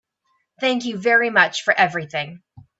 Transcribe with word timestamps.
Thank 0.59 0.85
you 0.85 0.97
very 0.97 1.29
much 1.29 1.61
for 1.61 1.75
everything. 1.79 2.41